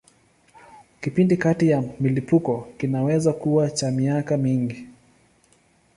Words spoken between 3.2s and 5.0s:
kuwa cha miaka mingi.